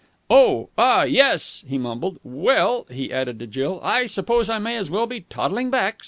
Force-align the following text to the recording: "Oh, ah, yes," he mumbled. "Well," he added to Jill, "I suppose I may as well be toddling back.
"Oh, 0.31 0.69
ah, 0.79 1.03
yes," 1.03 1.63
he 1.67 1.77
mumbled. 1.77 2.17
"Well," 2.23 2.87
he 2.89 3.13
added 3.13 3.37
to 3.37 3.45
Jill, 3.45 3.79
"I 3.83 4.07
suppose 4.07 4.49
I 4.49 4.57
may 4.57 4.75
as 4.75 4.89
well 4.89 5.05
be 5.05 5.21
toddling 5.29 5.69
back. 5.69 5.99